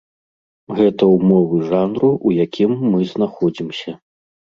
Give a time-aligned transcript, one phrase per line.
[0.77, 3.95] Гэта ўмовы жанру, у якім мы знаходзімся.